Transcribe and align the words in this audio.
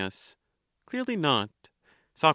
Clearly 0.87 1.15
not. 1.15 1.51
Soc. 2.15 2.29